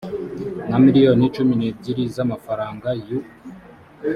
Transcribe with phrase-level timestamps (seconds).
[0.69, 3.19] na miliyoni cumi n ebyiri z amafaranga y u